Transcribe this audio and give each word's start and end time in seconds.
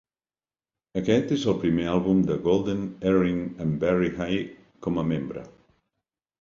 Aquest 1.01 1.33
és 1.35 1.43
el 1.53 1.57
primer 1.65 1.85
àlbum 1.97 2.23
de 2.31 2.39
Golden 2.49 2.83
Earring 3.11 3.45
amb 3.67 3.79
Barry 3.87 4.13
Hay 4.27 4.43
com 4.89 5.01
a 5.03 5.09
membre. 5.15 5.49